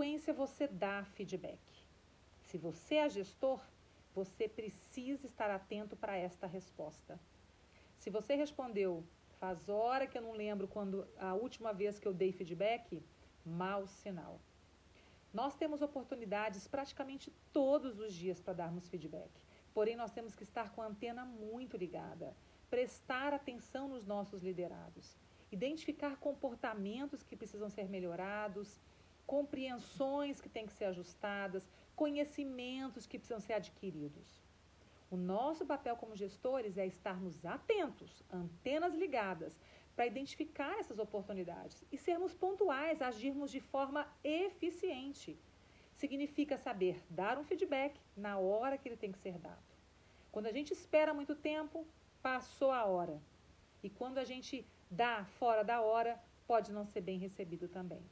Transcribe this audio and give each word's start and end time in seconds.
frequência 0.00 0.32
você 0.32 0.66
dá 0.66 1.04
feedback? 1.04 1.60
Se 2.44 2.56
você 2.56 2.94
é 2.94 3.08
gestor, 3.10 3.60
você 4.14 4.48
precisa 4.48 5.26
estar 5.26 5.50
atento 5.50 5.94
para 5.94 6.16
esta 6.16 6.46
resposta. 6.46 7.20
Se 7.98 8.08
você 8.08 8.34
respondeu, 8.34 9.04
faz 9.38 9.68
hora 9.68 10.06
que 10.06 10.16
eu 10.16 10.22
não 10.22 10.32
lembro 10.32 10.66
quando 10.66 11.06
a 11.18 11.34
última 11.34 11.74
vez 11.74 11.98
que 11.98 12.08
eu 12.08 12.14
dei 12.14 12.32
feedback, 12.32 13.02
mau 13.44 13.86
sinal. 13.86 14.40
Nós 15.34 15.54
temos 15.54 15.82
oportunidades 15.82 16.66
praticamente 16.66 17.30
todos 17.52 18.00
os 18.00 18.14
dias 18.14 18.40
para 18.40 18.54
darmos 18.54 18.88
feedback. 18.88 19.30
Porém, 19.74 19.96
nós 19.96 20.12
temos 20.12 20.34
que 20.34 20.44
estar 20.44 20.70
com 20.70 20.80
a 20.80 20.86
antena 20.86 21.26
muito 21.26 21.76
ligada, 21.76 22.34
prestar 22.70 23.34
atenção 23.34 23.86
nos 23.86 24.06
nossos 24.06 24.42
liderados, 24.42 25.14
identificar 25.52 26.16
comportamentos 26.16 27.22
que 27.22 27.36
precisam 27.36 27.68
ser 27.68 27.86
melhorados, 27.86 28.80
compreensões 29.30 30.40
que 30.40 30.48
têm 30.48 30.66
que 30.66 30.72
ser 30.72 30.86
ajustadas, 30.86 31.70
conhecimentos 31.94 33.06
que 33.06 33.16
precisam 33.16 33.38
ser 33.38 33.52
adquiridos. 33.52 34.42
O 35.08 35.16
nosso 35.16 35.64
papel 35.64 35.94
como 35.94 36.16
gestores 36.16 36.76
é 36.76 36.84
estarmos 36.84 37.46
atentos, 37.46 38.24
antenas 38.28 38.92
ligadas, 38.92 39.56
para 39.94 40.08
identificar 40.08 40.80
essas 40.80 40.98
oportunidades 40.98 41.84
e 41.92 41.96
sermos 41.96 42.34
pontuais, 42.34 43.00
agirmos 43.00 43.52
de 43.52 43.60
forma 43.60 44.04
eficiente. 44.24 45.38
Significa 45.94 46.58
saber 46.58 47.00
dar 47.08 47.38
um 47.38 47.44
feedback 47.44 48.00
na 48.16 48.36
hora 48.36 48.76
que 48.76 48.88
ele 48.88 48.96
tem 48.96 49.12
que 49.12 49.18
ser 49.18 49.38
dado. 49.38 49.70
Quando 50.32 50.46
a 50.46 50.52
gente 50.52 50.72
espera 50.72 51.14
muito 51.14 51.36
tempo, 51.36 51.86
passou 52.20 52.72
a 52.72 52.84
hora. 52.84 53.22
E 53.80 53.88
quando 53.88 54.18
a 54.18 54.24
gente 54.24 54.66
dá 54.90 55.24
fora 55.38 55.62
da 55.62 55.80
hora, 55.80 56.20
pode 56.48 56.72
não 56.72 56.84
ser 56.84 57.00
bem 57.00 57.16
recebido 57.16 57.68
também. 57.68 58.02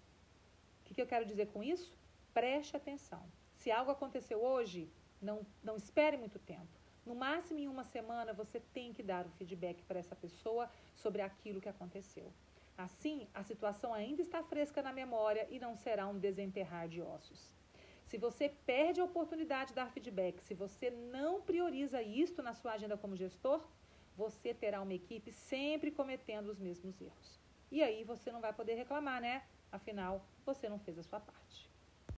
O 0.91 0.95
que, 0.95 1.03
eu 1.03 1.07
quero 1.07 1.25
dizer 1.25 1.49
com 1.49 1.63
isso? 1.63 1.97
Preste 2.33 2.77
atenção. 2.77 3.23
Se 3.55 3.71
algo 3.71 3.91
aconteceu 3.91 4.43
hoje, 4.43 4.89
não, 5.21 5.47
não 5.63 5.77
espere 5.77 6.17
muito 6.17 6.39
tempo. 6.39 6.69
No 7.05 7.15
máximo, 7.15 7.59
em 7.59 7.69
uma 7.69 7.85
semana, 7.85 8.33
você 8.33 8.61
tem 8.73 8.93
que 8.93 9.03
dar 9.03 9.27
o 9.27 9.31
feedback 9.31 9.83
para 9.85 9.99
essa 9.99 10.15
pessoa 10.15 10.71
sobre 10.95 11.23
aquilo 11.23 11.61
que 11.61 11.69
aconteceu. 11.69 12.33
Assim, 12.77 13.27
a 13.35 13.43
situação 13.43 13.93
ainda 13.93 14.23
está 14.23 14.43
fresca 14.43 14.83
na 14.83 14.93
memória 14.93 15.47
e 15.51 15.59
não 15.59 15.75
será 15.75 16.07
um 16.07 16.19
desenterrar 16.19 16.89
de 16.89 17.01
ossos. 17.01 17.53
Se 18.05 18.17
você 18.17 18.49
perde 18.65 19.01
a 19.01 19.05
oportunidade 19.05 19.71
de 19.71 19.75
dar 19.75 19.91
feedback, 19.91 20.41
se 20.43 20.55
você 20.55 20.91
não 20.91 21.43
prioriza 21.43 22.01
isto 22.01 22.43
na 22.43 22.55
sua 22.55 22.73
agenda 22.73 22.97
como 22.97 23.17
gestor, 23.17 23.63
você 24.17 24.55
terá 24.55 24.81
uma 24.81 24.95
equipe 24.95 25.31
sempre 25.33 25.91
cometendo 25.91 26.49
os 26.49 26.59
mesmos 26.59 27.01
erros. 27.01 27.48
E 27.71 27.83
aí 27.83 28.05
você 28.05 28.31
não 28.33 28.41
vai 28.41 28.53
poder 28.53 28.75
reclamar, 28.75 29.21
né? 29.21 29.47
Afinal, 29.71 30.27
você 30.45 30.69
não 30.69 30.79
fez 30.79 30.99
a 30.99 31.03
sua 31.03 31.21
parte. 31.21 31.78